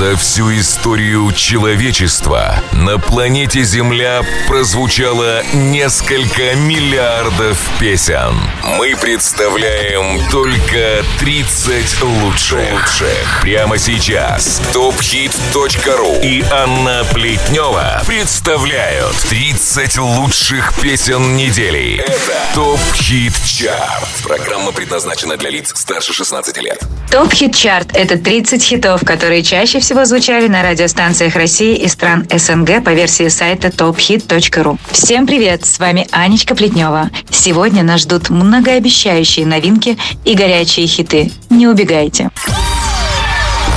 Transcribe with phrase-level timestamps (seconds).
[0.00, 8.34] За всю историю человечества на планете Земля прозвучало несколько миллиардов песен.
[8.78, 12.72] Мы представляем только 30 лучших.
[12.72, 13.40] лучших.
[13.42, 21.96] Прямо сейчас tophit.ru и Анна Плетнева представляют 30 лучших песен недели.
[21.96, 24.08] Это ТОП Хит Чарт.
[24.22, 26.82] Программа предназначена для лиц старше 16 лет.
[27.10, 32.24] Топ Хит Чарт– это 30 хитов, которые чаще всего звучали на радиостанциях России и стран
[32.32, 34.78] СНГ по версии сайта tophit.ru.
[34.92, 37.10] Всем привет, с вами Анечка Плетнева.
[37.28, 41.32] Сегодня нас ждут многообещающие новинки и горячие хиты.
[41.50, 42.30] Не убегайте.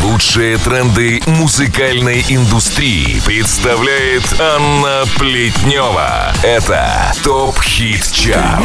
[0.03, 6.31] Лучшие тренды музыкальной индустрии представляет Анна Плетнева.
[6.43, 8.63] Это ТОП Хит Чарт.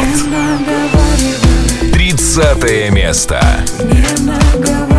[1.93, 3.65] 30 место.
[3.79, 4.98] Не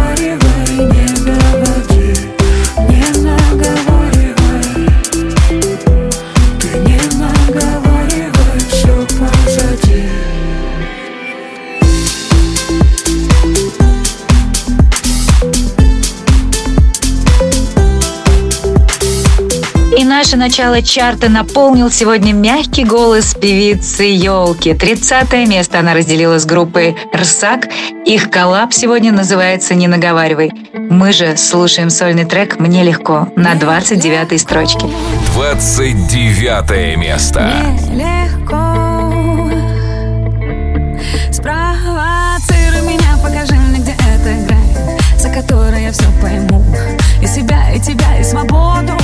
[20.21, 24.75] наше начало чарта наполнил сегодня мягкий голос певицы Елки.
[24.75, 27.69] 30 место она разделила с группой «Рсак».
[28.05, 30.53] Их коллаб сегодня называется «Не наговаривай».
[30.75, 34.85] Мы же слушаем сольный трек «Мне легко» на 29-й строчке.
[35.33, 37.51] 29 место.
[37.91, 38.75] Легко
[41.33, 46.63] Спровоцируй меня, покажи мне, где эта грань За которой я все пойму
[47.23, 49.00] И себя, и тебя, и свободу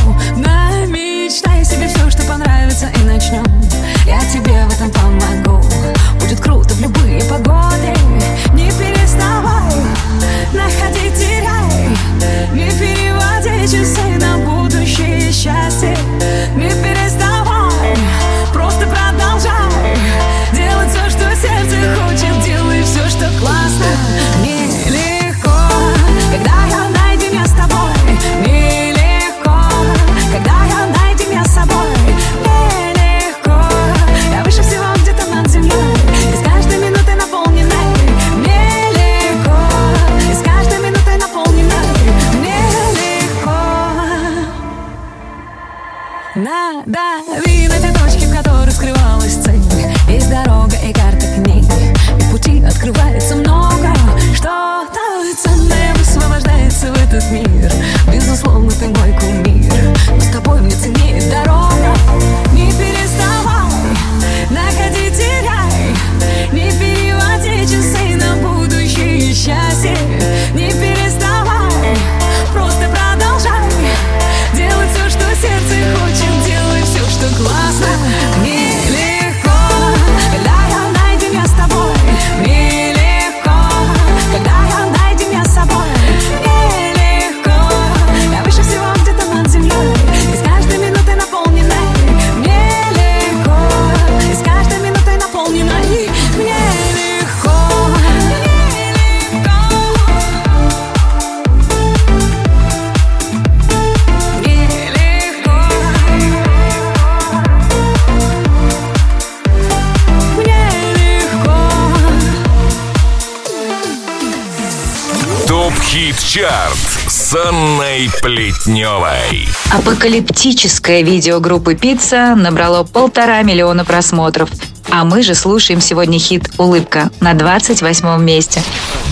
[115.96, 116.76] ТОП Хит Чарт
[117.08, 119.48] с Анной Плетневой.
[119.72, 124.50] Апокалиптическое видео группы «Пицца» набрало полтора миллиона просмотров.
[124.90, 128.62] А мы же слушаем сегодня хит «Улыбка» на 28 месте.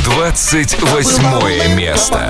[0.05, 2.21] 28 место.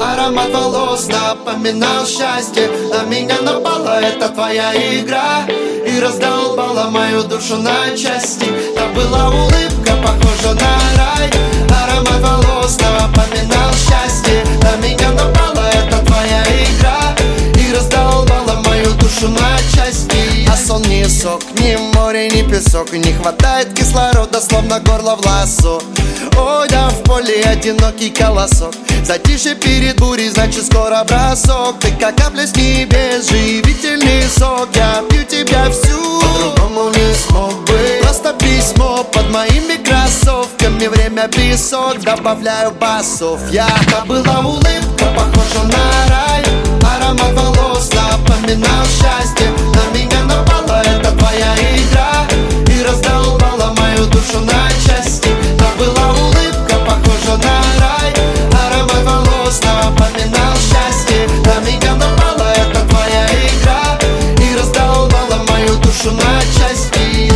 [0.00, 7.96] Аромат волос напоминал счастье На меня напала эта твоя игра И раздолбала мою душу на
[7.96, 11.30] части Та была улыбка, похожа на рай
[11.70, 14.44] Аромат волос напоминал счастье.
[14.62, 17.14] На меня напала эта твоя игра.
[17.54, 19.85] И раздолбала мою душу на части
[20.96, 22.90] Не сок, ни море, ни песок.
[22.92, 25.78] Не хватает кислорода, словно горло в ласо
[26.38, 28.72] Ой, я в поле одинокий колосок.
[29.04, 31.78] Затишье перед бурей, значит скоро бросок.
[31.80, 34.70] Ты как капля с небес, живительный сок.
[34.74, 37.78] Я пью тебя всю, по-другому не смог бы.
[38.00, 40.86] Просто письмо под моими кроссовками.
[40.86, 43.40] Время песок, добавляю басов.
[43.50, 43.68] Я
[44.06, 46.44] была улыбка, похожа на рай.
[46.96, 49.50] Аромат волос напоминал счастье.
[49.74, 50.15] На меня
[50.86, 52.26] это твоя игра.
[52.68, 55.30] И раздолбала мою душу на части.
[55.58, 58.10] Там была улыбка, похожа на рай.
[58.52, 61.28] Аромат волос напоминал счастье.
[61.44, 63.98] На меня напала это твоя игра.
[64.44, 67.32] И раздолбала мою душу на части.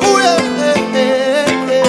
[0.00, 0.38] Э,
[0.94, 1.06] э,
[1.70, 1.88] э,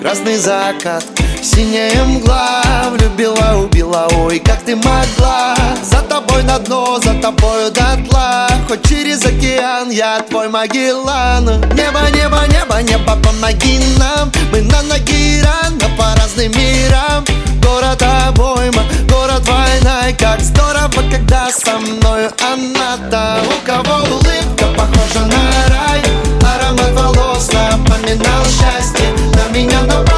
[0.00, 1.21] Красный закат.
[1.62, 5.54] Синяя мгла Влюбила, убила, ой, как ты могла.
[5.80, 12.40] За тобой на дно, за тобою дотла Хоть через океан, я твой Магеллан Небо, небо,
[12.48, 17.24] небо, небо, помоги нам Мы на ноги рано по разным мирам.
[17.62, 25.68] Город обойма, город война как здорово, когда со мною она-то У кого улыбка похожа на
[25.68, 26.02] рай
[26.42, 29.06] Аромат волос напоминал счастье.
[29.36, 30.11] На меня напала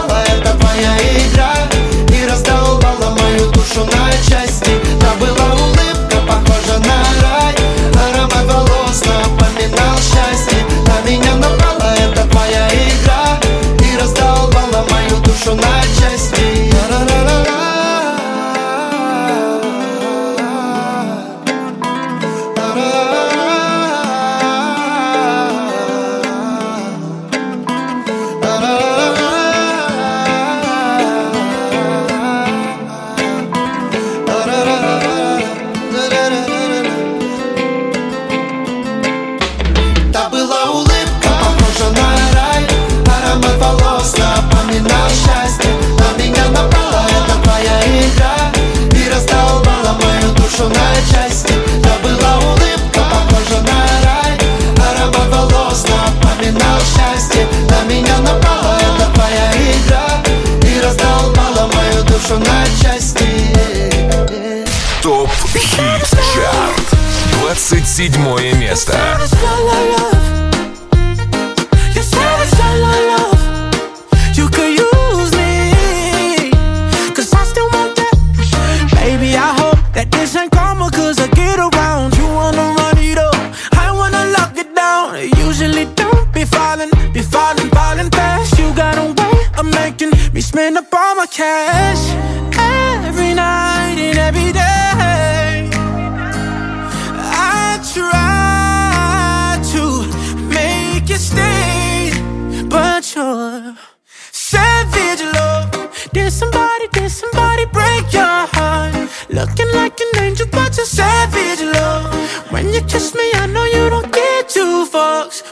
[67.96, 68.92] 27 место.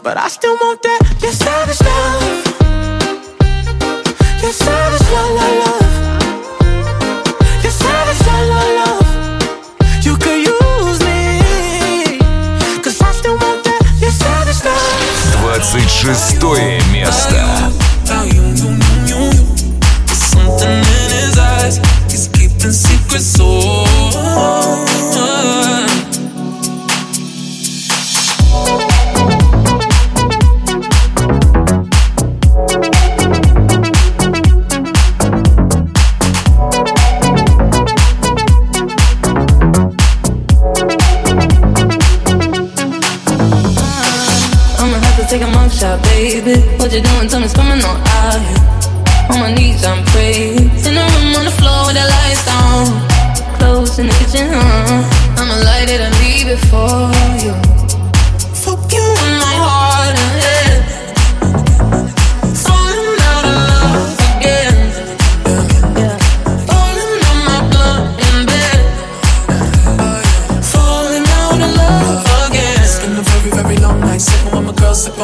[0.02, 1.00] But I still want that.
[1.22, 1.81] Your savage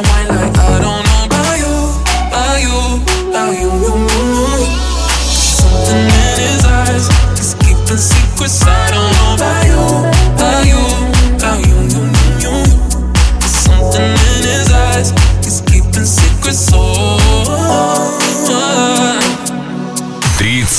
[0.03, 1.75] my wine like I don't know about you,
[2.29, 2.77] about you,
[3.31, 3.71] about you.
[5.59, 8.63] Something in his eyes, he's keeping secrets.
[8.63, 9.83] I don't know about you,
[10.35, 10.83] about you,
[11.35, 12.03] about you, you,
[12.43, 12.55] you, you.
[13.43, 15.11] Something in his eyes,
[15.43, 16.71] he's keeping secrets.
[16.71, 16.79] So.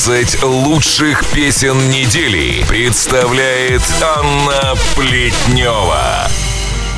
[0.09, 6.27] 30 лучших песен недели представляет Анна Плетнева.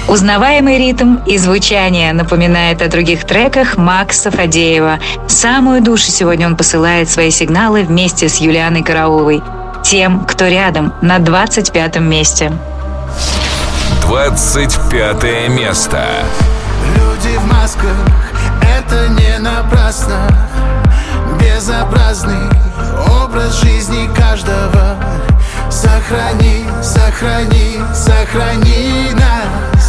[0.08, 5.00] Узнаваемый ритм и звучание напоминает о других треках Макса Фадеева.
[5.28, 9.42] В самую душу сегодня он посылает свои сигналы вместе с Юлианой Карауловой.
[9.84, 12.52] Тем, кто рядом, на 25 месте.
[14.02, 16.06] 25 место.
[16.96, 18.32] Люди в масках,
[18.78, 20.28] это не напрасно
[21.40, 22.50] Безобразный
[23.24, 24.98] образ жизни каждого
[25.70, 29.81] Сохрани, сохрани, сохрани нас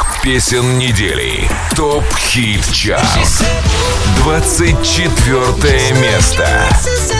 [0.00, 1.50] лучших песен недели.
[1.76, 3.04] ТОП-хит чарт.
[4.24, 7.19] 24 место.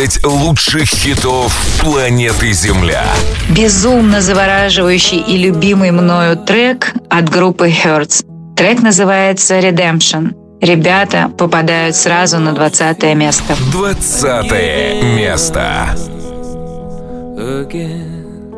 [0.00, 3.04] 30 лучших хитов планеты Земля.
[3.50, 8.24] Безумно завораживающий и любимый мною трек от группы Hertz.
[8.56, 10.32] Трек называется «Redemption».
[10.62, 13.54] Ребята попадают сразу на 20 место.
[13.72, 14.50] 20
[15.18, 15.94] место.
[17.36, 18.54] again.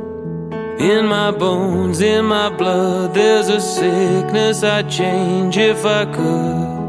[0.79, 6.82] In my bones, in my blood, there's a sickness I'd change if I could.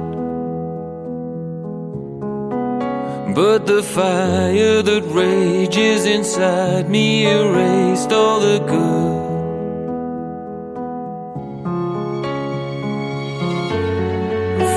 [3.35, 9.23] But the fire that rages inside me erased all the good.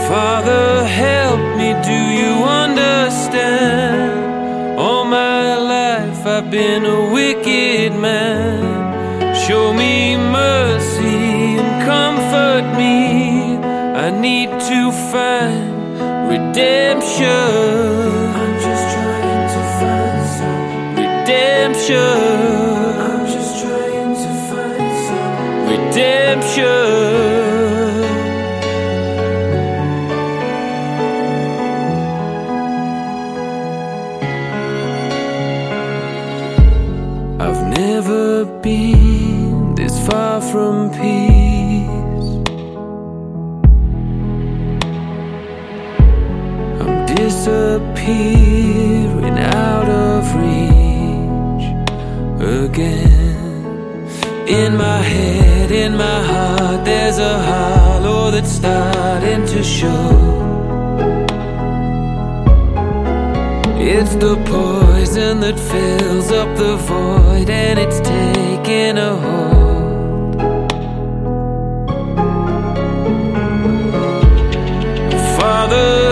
[0.09, 2.33] Father, help me, do you
[2.64, 4.14] understand?
[4.79, 9.35] All my life I've been a wicked man.
[9.35, 13.59] Show me mercy and comfort me.
[14.05, 15.77] I need to find
[16.31, 18.06] redemption.
[21.88, 23.01] Redemption.
[23.01, 27.06] I'm just trying to find some redemption.
[55.87, 60.09] In my heart, there's a hollow that's starting to show.
[63.94, 69.57] It's the poison that fills up the void and it's taking a hold.
[75.38, 76.06] Father,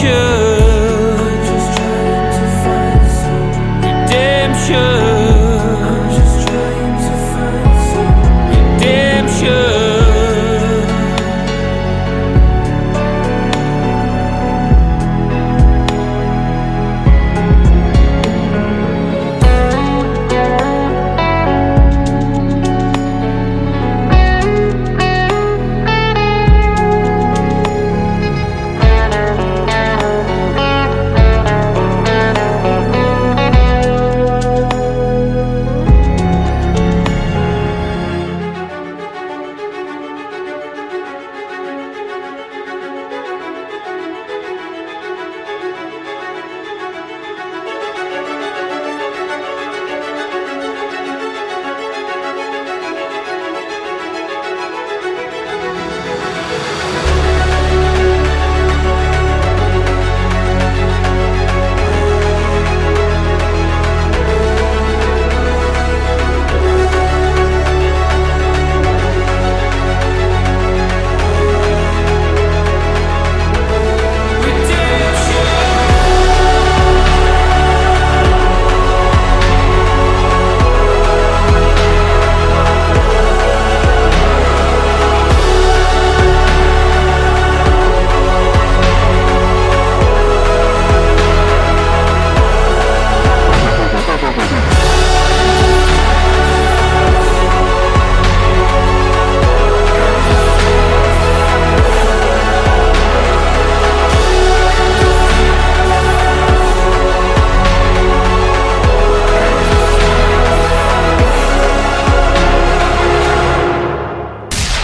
[0.00, 0.49] should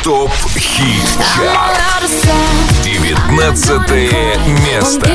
[0.06, 1.02] Топ Хит
[1.34, 2.06] Чарт.
[2.84, 3.90] 19
[4.64, 5.10] место.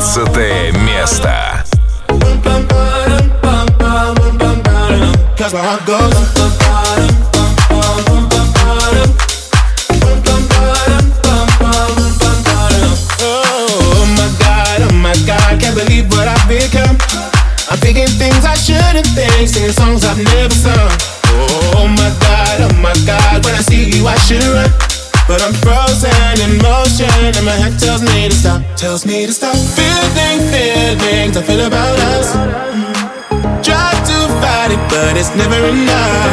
[0.00, 1.64] 18 место.
[5.36, 6.14] Cause my heart goes.
[13.20, 16.96] Oh my god, oh my god, can't believe what I've become.
[17.70, 20.90] I'm thinking things I shouldn't think, singing songs I've never sung.
[21.76, 24.79] Oh my god, oh my god, when I see you I should run.
[27.50, 29.56] my head tells me to stop, tells me to stop.
[29.74, 32.30] Feeling feelings I feel about us.
[33.66, 36.30] Try to fight it, but it's never enough.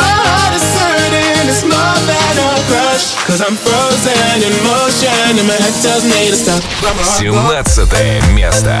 [0.00, 3.12] My heart is hurting, it's more than a crush.
[3.28, 6.64] Cause I'm frozen in motion, and my head tells me to stop.
[7.64, 8.72] 17 место.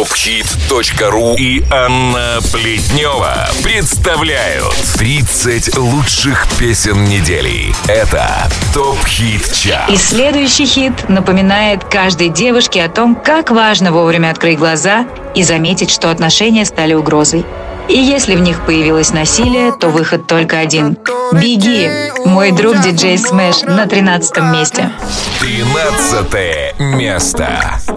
[0.00, 7.74] Топхит.ру и Анна Плетнева представляют 30 лучших песен недели.
[7.86, 9.90] Это Top Hit Chart.
[9.90, 15.90] И следующий хит напоминает каждой девушке о том, как важно вовремя открыть глаза и заметить,
[15.90, 17.44] что отношения стали угрозой.
[17.90, 20.96] И если в них появилось насилие, то выход только один.
[21.32, 21.90] Беги!
[22.24, 24.92] Мой друг DJ Smash на 13 месте.
[25.40, 26.30] 13
[26.78, 27.48] место.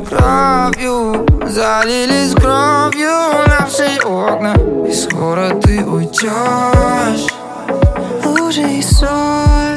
[0.10, 4.56] кровью Залились кровью наши окна
[4.88, 7.28] И скоро ты уйдешь
[8.26, 9.73] Лужи и соль,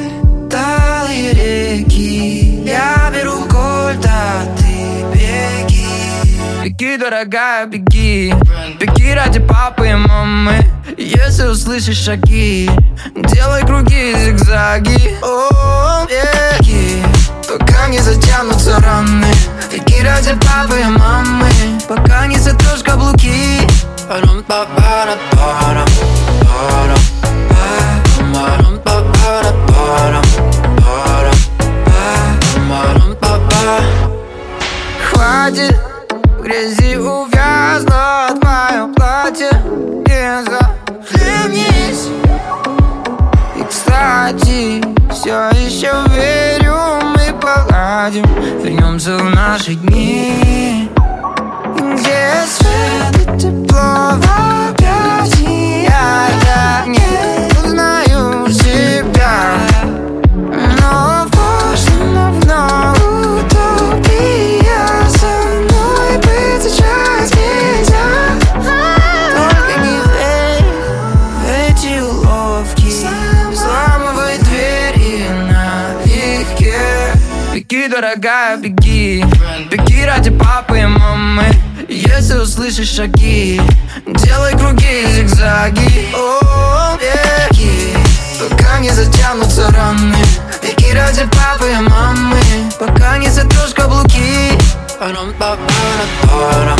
[6.78, 8.34] Беги, дорогая, беги.
[8.78, 10.58] Беги ради папы и мамы.
[10.98, 12.70] Если услышишь шаги
[13.14, 15.16] Делай круги, зигзаги.
[15.22, 17.02] О, беги
[17.48, 19.32] Пока не затянутся раны.
[19.72, 21.48] Беги ради папы и мамы.
[21.88, 23.60] Пока не сотрешь каблуки.
[24.06, 25.88] Парам, па, пара, парам,
[26.42, 26.98] парам,
[27.48, 30.24] па, парам, па, пара, парам,
[30.76, 31.36] парам,
[31.86, 33.80] па, парам, па, па.
[35.10, 35.95] Хватит
[36.46, 39.50] грязи увязла твое платье.
[40.06, 42.08] Не захлебнись.
[43.56, 48.24] И, кстати, все еще верю, мы поладим.
[48.62, 50.88] Вернемся в наши дни.
[51.74, 55.90] Где свет и тепло в объятиях
[56.44, 59.58] Я не узнаю себя
[78.06, 79.24] дорогая, беги.
[79.70, 81.44] Беги ради папы и мамы.
[81.88, 83.60] Если услышишь шаги
[84.06, 86.14] Делай круги, зигзаги.
[86.14, 87.94] О, беги.
[88.38, 90.16] Пока не затянутся раны.
[90.62, 92.40] Беги ради папы и мамы.
[92.78, 94.52] Пока не сотрешь каблуки.
[95.00, 96.78] Парам,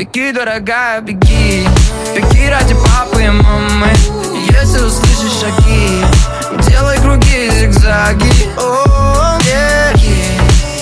[0.00, 1.68] Беги, дорогая, беги.
[2.16, 3.92] Беги ради папы и мамы.
[4.50, 6.02] Если услышишь шаги
[6.66, 8.32] Делай круги и зигзаги.
[8.56, 10.24] О, беги.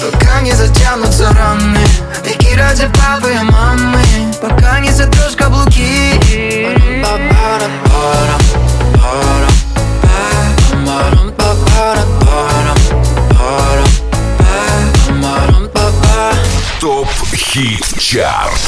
[0.01, 1.81] Пока не затянутся раны.
[2.25, 4.05] Беги ради папы и мамы.
[4.41, 6.15] Пока не затрешь каблуки.
[16.81, 18.68] Топ-хит-чарт.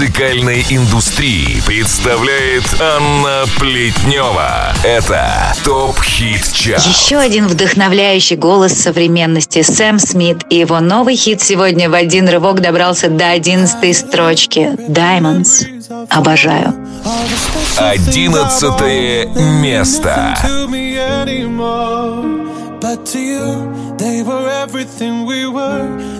[0.00, 4.72] музыкальной индустрии представляет Анна Плетнева.
[4.82, 6.82] Это ТОП-хит чарт.
[6.86, 12.62] Еще один вдохновляющий голос современности Сэм Смит и его новый хит сегодня в один рывок
[12.62, 15.66] добрался до одиннадцатой строчки «Diamonds».
[16.08, 16.74] Обожаю.
[17.76, 19.26] Одиннадцатое
[19.60, 20.34] место.
[22.80, 26.19] But to you, they were everything we were.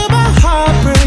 [0.61, 1.00] heartbreak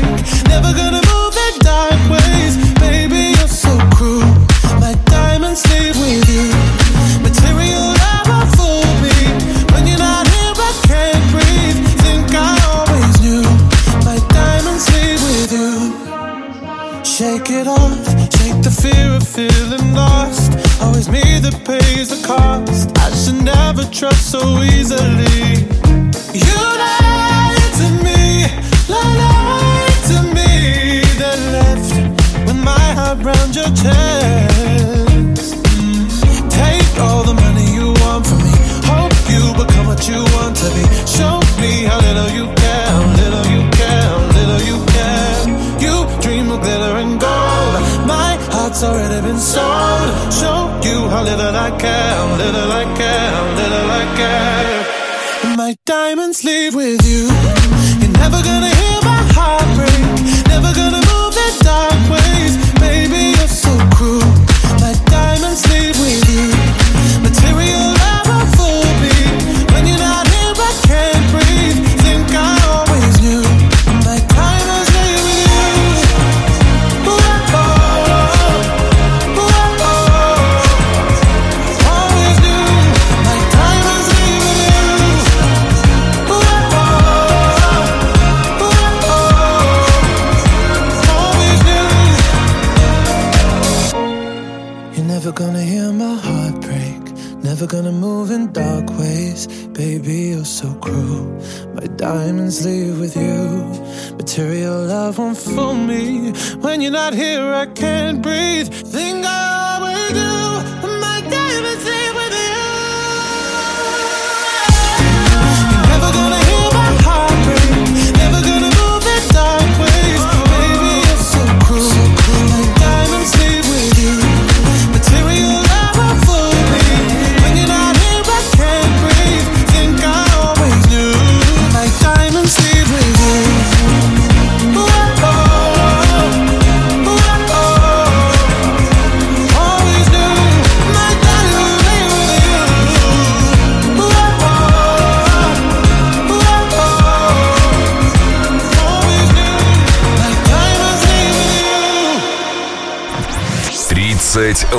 [107.94, 108.68] can't breathe.
[108.92, 109.53] Think I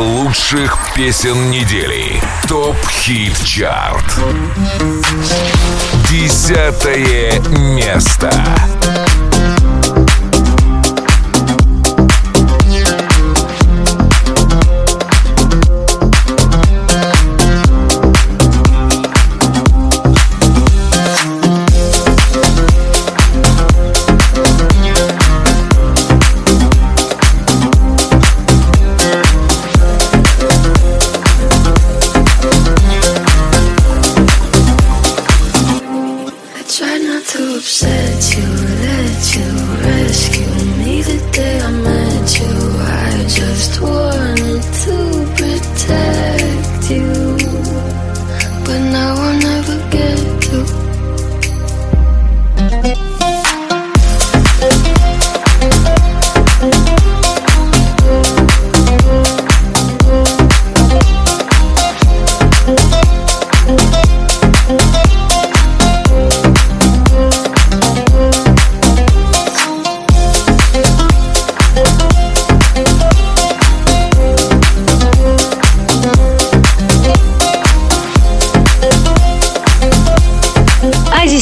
[0.06, 2.22] лучших песен недели.
[2.48, 4.06] ТОП-хит чарт.
[6.10, 8.32] Десятое место.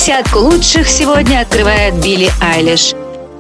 [0.04, 2.94] Десятку лучших сегодня открывает Билли Айлиш.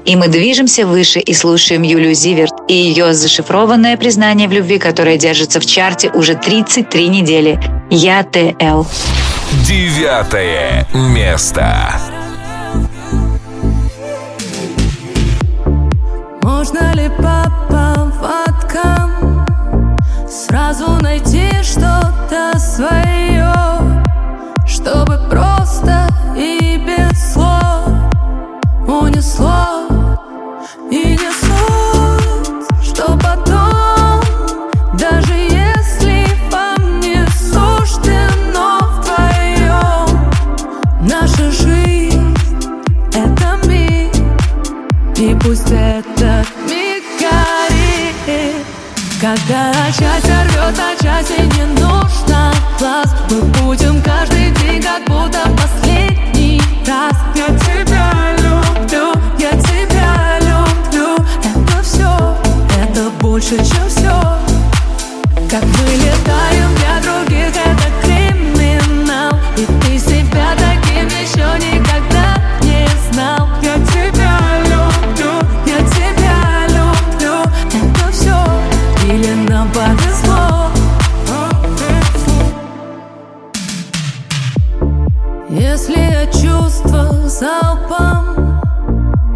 [0.05, 5.18] И мы движемся выше и слушаем Юлию Зиверт и ее зашифрованное признание в любви, которое
[5.18, 7.59] держится в чарте уже 33 недели.
[7.89, 8.86] Я ТЛ.
[9.68, 11.99] Девятое место.
[16.43, 19.45] Можно ли по поводкам
[20.30, 23.51] Сразу найти что-то свое
[24.66, 25.22] Чтобы
[29.24, 29.88] Унесло
[30.91, 34.21] и не суть Что потом
[34.97, 40.30] Даже если вам не суждено вдвоем
[41.01, 42.36] Наша жизнь—
[43.13, 44.13] это миг
[45.17, 48.65] и пусть этот миг горит.
[49.21, 56.61] Когда часть рвет, а части не нужно глаз Мы будем каждый день как будто последний
[56.86, 57.13] раз.
[57.36, 58.43] Я тебя люблю,
[63.44, 64.10] больше, чем все
[65.50, 69.32] Как мы летаем для других, это криминал.
[69.58, 73.50] И ты себя таким еще никогда не знал.
[73.62, 75.34] Я тебя люблю,
[75.66, 77.36] я тебя люблю.
[77.68, 80.70] Это все, или нам повезло
[85.50, 88.62] Если я чувства залпом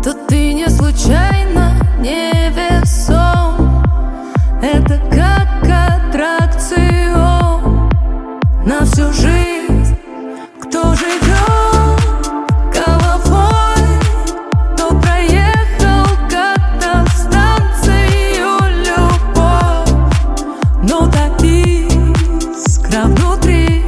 [0.03, 1.56] То ты не случайно
[8.91, 9.97] всю жизнь.
[10.61, 12.31] Кто живет
[12.73, 13.83] головой
[14.75, 19.89] То проехал как-то станцию любовь.
[20.83, 23.85] Но та искра внутри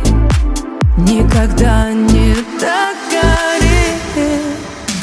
[0.97, 4.02] Никогда не догорит.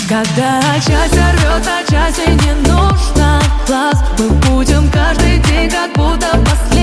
[0.09, 3.41] Когда часть рвет, а части не нужно.
[3.67, 6.76] Глаз Мы будем каждый день как будто последний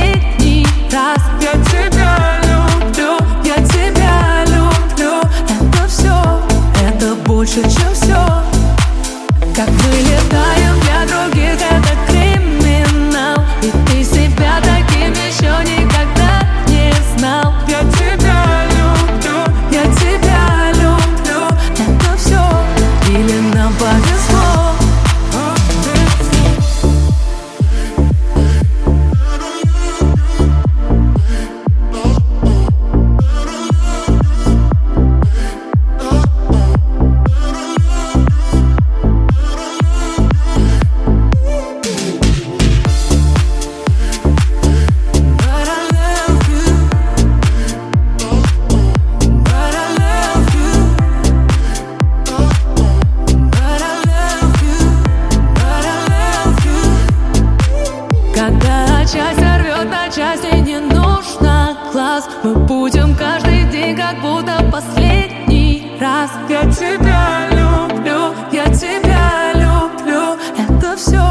[66.49, 70.37] Я тебя люблю, я тебя люблю.
[70.57, 71.23] Это все,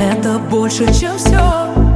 [0.00, 1.88] это больше, чем все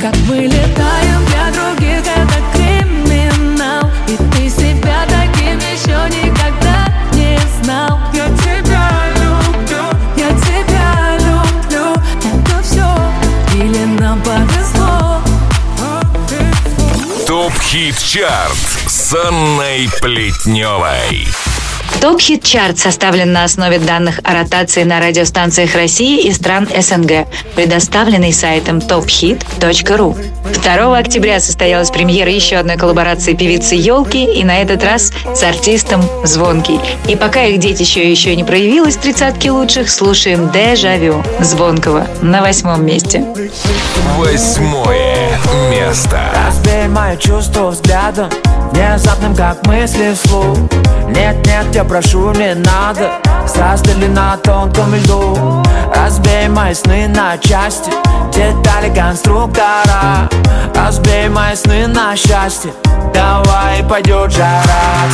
[0.00, 3.90] как мы летаем для других, это криминал.
[4.08, 7.98] И ты себя таким еще никогда не знал.
[8.14, 9.84] Я тебя люблю,
[10.16, 11.92] я тебя люблю.
[12.24, 15.20] Это все, или нам повезло?
[17.62, 21.28] Хит-чарт с Анной Плетневой.
[22.00, 28.78] Топ-хит-чарт составлен на основе данных о ротации на радиостанциях России и стран СНГ, предоставленный сайтом
[28.78, 30.39] tophit.ru.
[30.52, 36.02] 2 октября состоялась премьера еще одной коллаборации певицы Елки, и на этот раз с артистом
[36.24, 36.80] Звонкий.
[37.08, 42.84] И пока их детище еще не проявилось в тридцатке лучших, слушаем «Дежавю» Звонкого на восьмом
[42.84, 43.24] месте.
[44.16, 45.38] Восьмое
[45.70, 46.20] место.
[46.34, 48.30] Разбей мои чувства взглядом
[48.72, 50.56] Внезапным, как мысли вслух
[51.08, 53.12] Нет, нет, я прошу, не надо
[53.46, 55.62] Застыли на тонком льду
[55.94, 57.90] Разбей мои сны на части
[58.32, 60.28] Детали конструктора
[60.74, 62.72] Разбей мои сны на счастье.
[63.14, 64.62] Давай пойдет жара.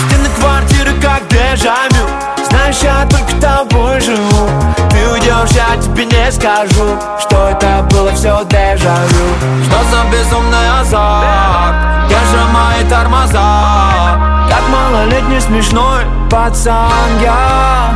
[0.09, 2.07] Стены квартиры как дежавю.
[2.49, 4.49] Знаешь, я только тобой живу.
[4.97, 9.27] Ты уйдешь, я тебе не скажу Что это было все дежавю.
[9.65, 14.49] Что за безумный азарт Держи мои тормоза?
[14.49, 17.91] Как малолетний смешной пацан Я.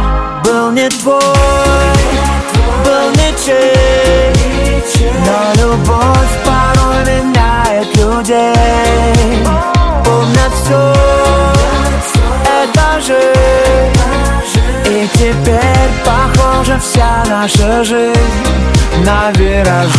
[0.45, 1.21] Был не твой
[2.85, 4.35] Был ничей
[5.27, 9.47] Но любовь порой меняет людей.
[10.05, 10.95] Помнят все
[12.63, 13.17] Это жизнь
[14.87, 18.19] И теперь похожа вся наша жизнь
[19.03, 19.91] На виражи.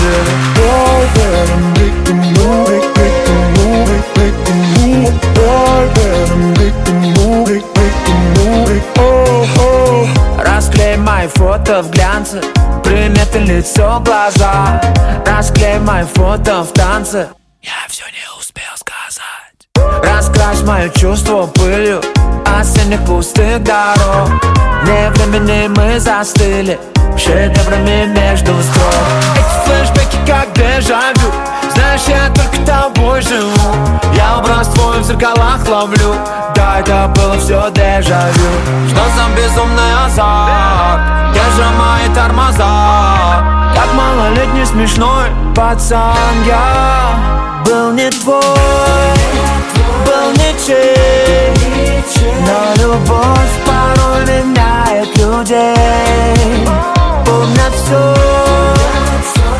[10.38, 10.98] Расклей
[11.36, 12.42] фото в глянце
[12.84, 14.82] Приметы лицо, глаза.
[15.26, 15.80] Расклей
[16.14, 17.30] фото в танце.
[17.62, 18.31] Я все не
[20.04, 22.02] Раскрась мое чувство пылью
[22.46, 24.30] Осенних пустых дорог.
[24.84, 26.80] Вне времени мы застыли
[27.18, 28.94] Шедеврами между строк.
[29.36, 31.32] Эти флешбеки как дежавю
[31.74, 34.00] Знаешь, я только тобой живу.
[34.16, 36.16] Я образ твой в зеркалах ловлю
[36.56, 38.50] Да, это было все дежавю.
[38.88, 41.22] Что за безумный азарт
[41.70, 43.44] Мои тормоза.
[43.74, 47.42] Как малолетний смешной пацан Я.
[47.66, 48.42] Был не твой
[50.06, 51.54] Был ничей
[52.46, 56.68] Но любовь порой меняет людей.
[57.26, 58.14] Помнят все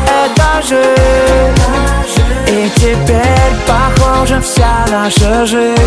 [0.06, 2.11] Это жизнь
[2.48, 5.80] И теперь похожа вся наша жизнь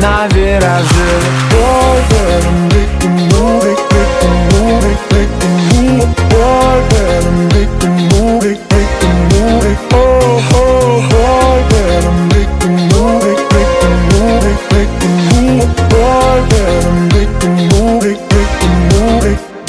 [0.00, 1.06] На виражи.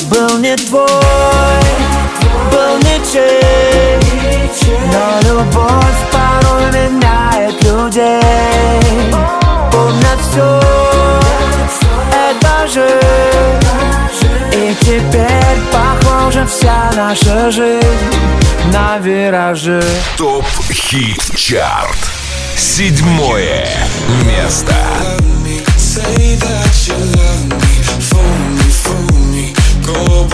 [0.09, 0.87] Был не твой,
[3.07, 4.49] ничей
[4.91, 9.11] Но любовь порой меняет людей
[9.71, 10.61] Помнят все,
[12.11, 12.87] это жизнь
[14.53, 17.85] И теперь похожа вся наша жизнь
[18.73, 19.83] На виражи
[20.17, 21.97] Топ хит-чарт.
[22.55, 23.67] Седьмое
[24.25, 24.73] место.
[25.77, 27.73] Say that you love me,
[28.09, 29.53] fool me, fool me.
[29.85, 30.27] Go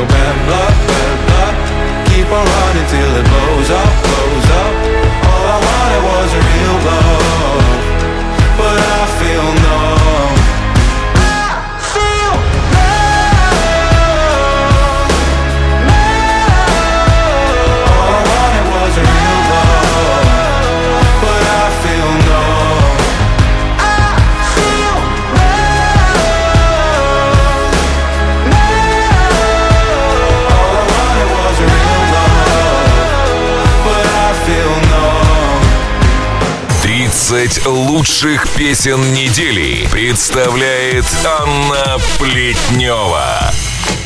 [0.00, 2.08] your bad blood, bad blood.
[2.08, 4.09] Keep on running till it blows up, blows up.
[37.50, 43.50] 30 лучших песен недели представляет Анна Плетнева.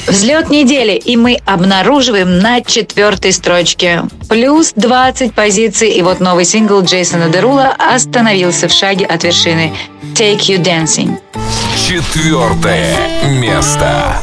[0.06, 4.04] Взлет недели, и мы обнаруживаем на четвертой строчке.
[4.30, 9.74] Плюс 20 позиций, и вот новый сингл Джейсона Дерула остановился в шаге от вершины.
[10.14, 11.18] Take You Dancing.
[11.86, 12.96] Четвертое
[13.42, 14.22] место.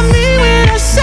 [0.71, 1.00] Yes.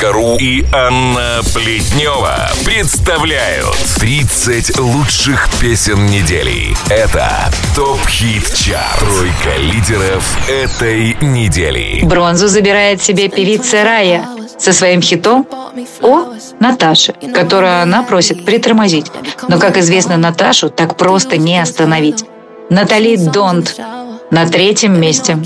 [0.00, 6.74] Топ-хит.ру и Анна Плетнева представляют 30 лучших песен недели.
[6.88, 7.28] Это
[7.76, 8.98] ТОП-хит чарт.
[8.98, 12.00] Тройка лидеров этой недели.
[12.04, 14.26] Бронзу забирает себе певица Рая
[14.58, 15.46] со своим хитом
[16.00, 19.06] о Наташе, которую она просит притормозить.
[19.48, 22.24] Но, как известно, Наташу так просто не остановить.
[22.70, 23.76] Натали Донт
[24.30, 25.38] на третьем месте.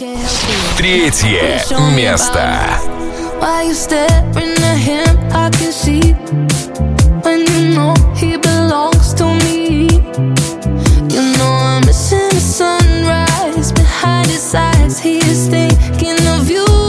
[0.77, 1.61] Третье
[1.97, 2.57] место.
[3.45, 5.19] Why you staring at him?
[5.31, 6.13] I can see
[7.25, 9.83] when you know he belongs to me.
[11.13, 14.99] You know I'm missing the sunrise behind his eyes.
[14.99, 16.84] He is thinking of you.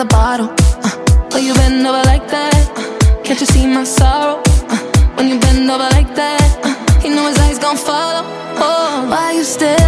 [0.00, 2.54] Another bottle, uh, but you bend over like that.
[2.76, 4.40] Uh, can't you see my sorrow?
[4.46, 4.76] Uh,
[5.16, 8.24] when you bend over like that, uh, know his eyes gon' follow.
[8.56, 9.79] Oh, why you staring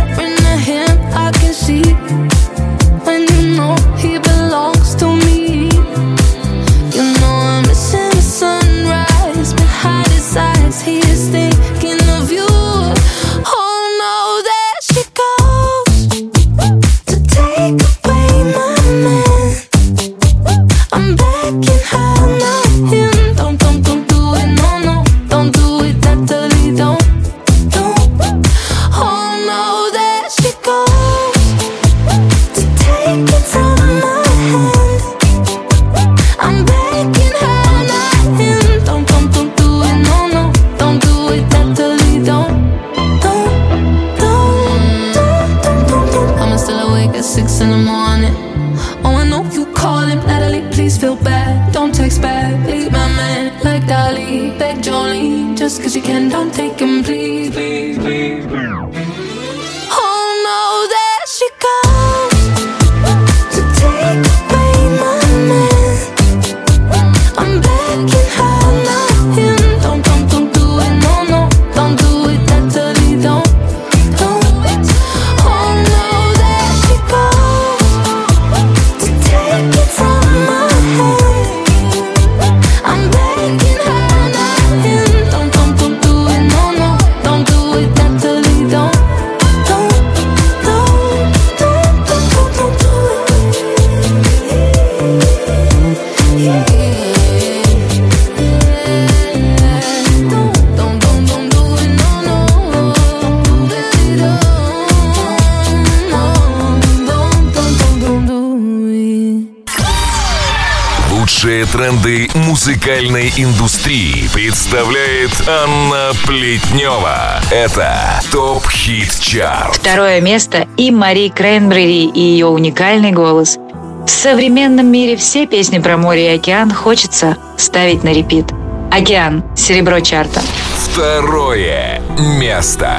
[112.64, 117.40] музыкальной индустрии представляет Анна Плетнева.
[117.50, 117.92] Это
[118.30, 119.74] ТОП Хит Чарт.
[119.74, 123.58] Второе место и Мари Кренбрери и ее уникальный голос.
[124.06, 128.52] В современном мире все песни про море и океан хочется ставить на репит.
[128.92, 129.42] Океан.
[129.56, 130.40] Серебро чарта.
[130.76, 132.00] Второе
[132.38, 132.96] место.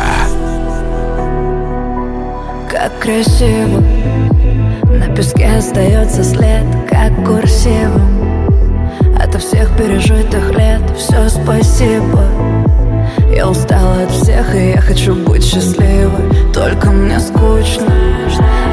[2.70, 3.82] Как красиво
[4.90, 8.33] На песке остается след Как курсивом
[9.22, 12.24] Ото всех пережитых лет Все спасибо.
[13.36, 16.52] Я устала от всех И я хочу быть счастливой.
[16.54, 17.92] Только мне скучно.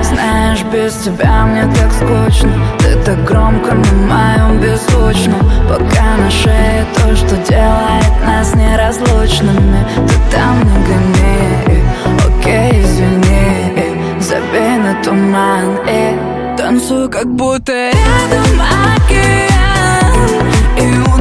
[0.03, 2.53] Знаешь, без тебя мне так скучно.
[2.79, 9.85] Ты так громко на моем беззвучном Пока на шее то, что делает нас неразлучными.
[10.09, 11.83] Ты там не гони,
[12.29, 14.21] окей, извини.
[14.21, 15.79] Забей на туман.
[15.89, 18.61] И танцую, как будто рядом
[18.97, 19.51] океан.
[19.67, 19.70] И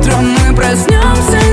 [0.09, 1.48] утром мы проснемся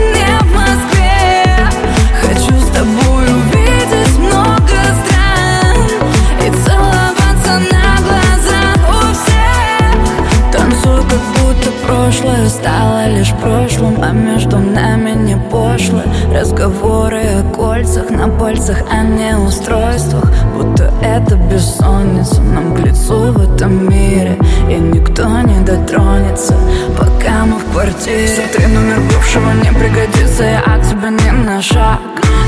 [11.86, 16.02] прошлое стало лишь прошлым А между нами не пошло.
[16.32, 20.30] Разговоры о кольцах на пальцах, а не устройствах.
[20.54, 24.36] Будто это бессонница нам к лицу в этом мире.
[24.68, 26.54] И никто не дотронется,
[26.98, 28.28] пока мы в квартире.
[28.28, 32.00] Сотри номер бывшего не пригодится, я от тебя не на шаг.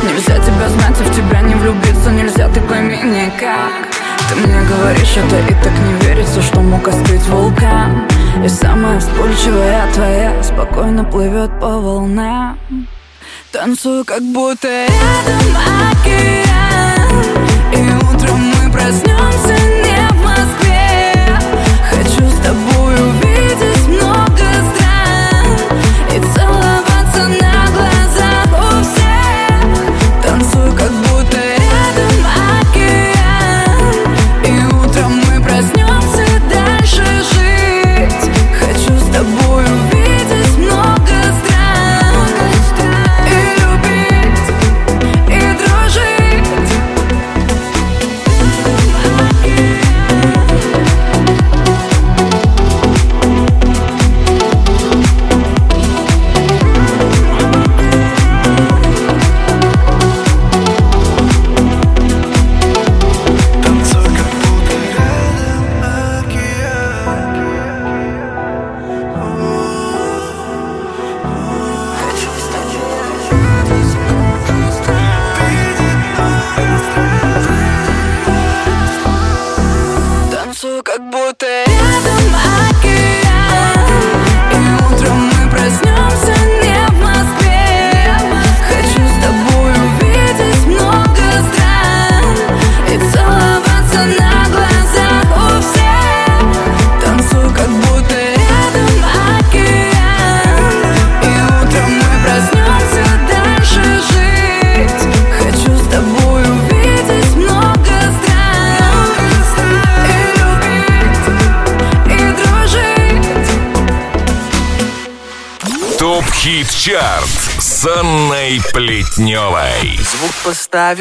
[0.02, 3.88] Нельзя тебя знать и в тебя не влюбиться Нельзя, ты пойми никак
[4.28, 8.06] Ты мне говоришь это и так не верится Что мог остыть вулкан
[8.44, 12.58] И самая вспыльчивая твоя Спокойно плывет по волнам.
[13.52, 15.56] Танцую, как будто рядом
[15.92, 16.57] океан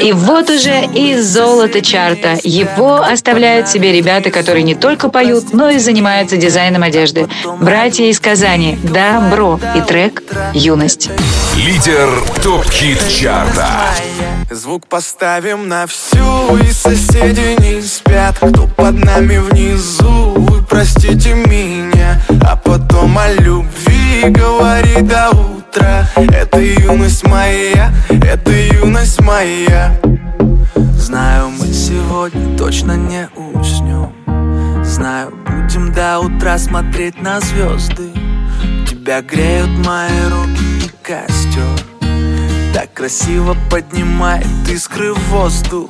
[0.02, 2.38] И вот уже и золото чарта.
[2.44, 7.28] Его оставляют себе ребята, которые не только поют, но и занимаются дизайном одежды.
[7.60, 8.78] Братья из Казани.
[8.84, 9.60] Да, бро.
[9.76, 10.24] И трек
[10.54, 11.10] «Юность».
[11.56, 12.10] Лидер
[12.44, 13.68] ТОП Хит Чарта.
[14.50, 22.22] Звук поставим на всю И соседи не спят Кто под нами внизу Вы простите меня
[22.46, 23.68] А потом о любви
[24.18, 30.00] любви Говори до утра Это юность моя, это юность моя.
[30.98, 34.14] Знаю, мы сегодня точно не уснем.
[34.84, 38.12] Знаю, будем до утра смотреть на звезды.
[38.90, 41.64] Тебя греют мои руки и костер.
[42.74, 45.90] Так красиво поднимает искры в воздух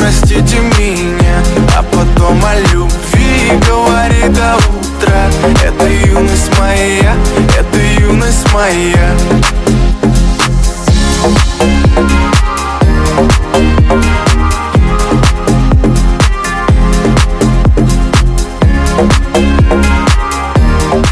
[0.00, 1.42] простите меня
[1.76, 5.30] А потом о любви говорит до утра
[5.64, 7.14] Это юность моя,
[7.58, 9.14] это юность моя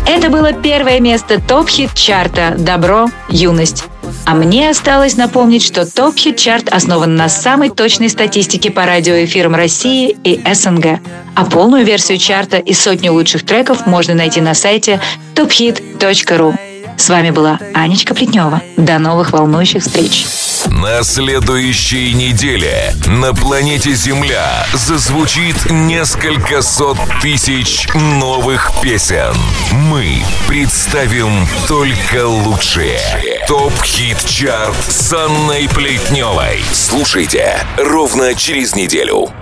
[0.06, 3.08] Это было первое место топ-хит-чарта «Добро.
[3.28, 3.84] Юность».
[4.28, 10.38] А мне осталось напомнить, что топ-хит-чарт основан на самой точной статистике по радиоэфирам России и
[10.52, 11.00] СНГ.
[11.34, 15.00] А полную версию чарта и сотню лучших треков можно найти на сайте
[15.34, 16.54] tophit.ru.
[16.98, 18.60] С вами была Анечка Плетнева.
[18.76, 20.26] До новых волнующих встреч.
[20.66, 29.32] На следующей неделе на планете Земля зазвучит несколько сот тысяч новых песен.
[29.72, 33.00] Мы представим только лучшие.
[33.46, 36.62] Топ-хит-чарт с Анной Плетневой.
[36.72, 39.32] Слушайте ровно через неделю.